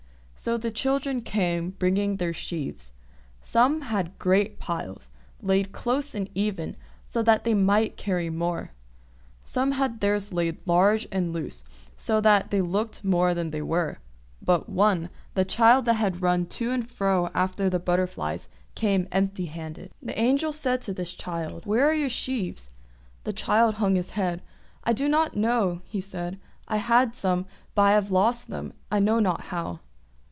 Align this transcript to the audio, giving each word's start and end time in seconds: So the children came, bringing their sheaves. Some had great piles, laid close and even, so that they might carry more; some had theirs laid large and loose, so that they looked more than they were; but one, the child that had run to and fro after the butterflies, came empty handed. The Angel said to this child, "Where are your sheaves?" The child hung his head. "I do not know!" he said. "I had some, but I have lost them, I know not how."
So 0.35 0.57
the 0.57 0.71
children 0.71 1.21
came, 1.21 1.69
bringing 1.69 2.15
their 2.15 2.33
sheaves. 2.33 2.93
Some 3.43 3.81
had 3.81 4.17
great 4.17 4.57
piles, 4.57 5.11
laid 5.39 5.71
close 5.71 6.15
and 6.15 6.27
even, 6.33 6.75
so 7.07 7.21
that 7.21 7.43
they 7.43 7.53
might 7.53 7.95
carry 7.95 8.31
more; 8.31 8.71
some 9.43 9.73
had 9.73 9.99
theirs 9.99 10.33
laid 10.33 10.57
large 10.65 11.07
and 11.11 11.31
loose, 11.31 11.63
so 11.95 12.19
that 12.21 12.49
they 12.49 12.59
looked 12.59 13.03
more 13.03 13.35
than 13.35 13.51
they 13.51 13.61
were; 13.61 13.99
but 14.41 14.67
one, 14.67 15.11
the 15.35 15.45
child 15.45 15.85
that 15.85 15.93
had 15.93 16.23
run 16.23 16.47
to 16.47 16.71
and 16.71 16.89
fro 16.89 17.29
after 17.35 17.69
the 17.69 17.77
butterflies, 17.77 18.47
came 18.73 19.07
empty 19.11 19.45
handed. 19.45 19.91
The 20.01 20.17
Angel 20.19 20.51
said 20.51 20.81
to 20.81 20.93
this 20.95 21.13
child, 21.13 21.67
"Where 21.67 21.87
are 21.87 21.93
your 21.93 22.09
sheaves?" 22.09 22.71
The 23.25 23.33
child 23.33 23.75
hung 23.75 23.93
his 23.93 24.09
head. 24.17 24.41
"I 24.85 24.93
do 24.93 25.07
not 25.07 25.37
know!" 25.37 25.83
he 25.85 26.01
said. 26.01 26.39
"I 26.67 26.77
had 26.77 27.13
some, 27.15 27.45
but 27.75 27.81
I 27.83 27.91
have 27.91 28.09
lost 28.09 28.47
them, 28.47 28.73
I 28.91 28.97
know 28.97 29.19
not 29.19 29.41
how." 29.41 29.81